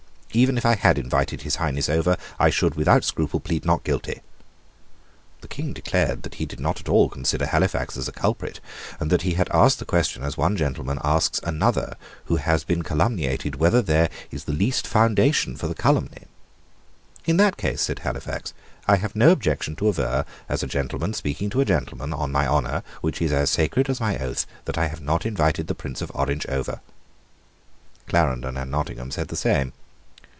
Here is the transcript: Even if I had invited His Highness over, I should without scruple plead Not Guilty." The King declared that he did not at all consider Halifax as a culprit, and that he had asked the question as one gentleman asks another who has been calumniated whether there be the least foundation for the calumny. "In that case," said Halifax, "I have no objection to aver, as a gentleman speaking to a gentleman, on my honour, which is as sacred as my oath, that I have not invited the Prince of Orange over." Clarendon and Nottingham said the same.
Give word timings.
Even 0.33 0.57
if 0.57 0.65
I 0.65 0.75
had 0.75 0.97
invited 0.97 1.41
His 1.41 1.57
Highness 1.57 1.89
over, 1.89 2.15
I 2.39 2.49
should 2.49 2.75
without 2.75 3.03
scruple 3.03 3.41
plead 3.41 3.65
Not 3.65 3.83
Guilty." 3.83 4.21
The 5.41 5.49
King 5.49 5.73
declared 5.73 6.23
that 6.23 6.35
he 6.35 6.45
did 6.45 6.61
not 6.61 6.79
at 6.79 6.87
all 6.87 7.09
consider 7.09 7.45
Halifax 7.47 7.97
as 7.97 8.07
a 8.07 8.13
culprit, 8.13 8.61
and 8.97 9.09
that 9.11 9.23
he 9.23 9.33
had 9.33 9.49
asked 9.53 9.79
the 9.79 9.83
question 9.83 10.23
as 10.23 10.37
one 10.37 10.55
gentleman 10.55 10.99
asks 11.03 11.41
another 11.43 11.97
who 12.27 12.37
has 12.37 12.63
been 12.63 12.81
calumniated 12.81 13.55
whether 13.57 13.81
there 13.81 14.09
be 14.29 14.37
the 14.37 14.53
least 14.53 14.87
foundation 14.87 15.57
for 15.57 15.67
the 15.67 15.75
calumny. 15.75 16.27
"In 17.25 17.35
that 17.35 17.57
case," 17.57 17.81
said 17.81 17.99
Halifax, 17.99 18.53
"I 18.87 18.95
have 18.95 19.17
no 19.17 19.31
objection 19.31 19.75
to 19.75 19.89
aver, 19.89 20.23
as 20.47 20.63
a 20.63 20.65
gentleman 20.67 21.13
speaking 21.13 21.49
to 21.49 21.59
a 21.59 21.65
gentleman, 21.65 22.13
on 22.13 22.31
my 22.31 22.47
honour, 22.47 22.83
which 23.01 23.21
is 23.21 23.33
as 23.33 23.49
sacred 23.49 23.89
as 23.89 23.99
my 23.99 24.17
oath, 24.17 24.45
that 24.63 24.77
I 24.77 24.87
have 24.87 25.01
not 25.01 25.25
invited 25.25 25.67
the 25.67 25.75
Prince 25.75 26.01
of 26.01 26.09
Orange 26.15 26.45
over." 26.45 26.79
Clarendon 28.07 28.55
and 28.55 28.71
Nottingham 28.71 29.11
said 29.11 29.27
the 29.27 29.35
same. 29.35 29.73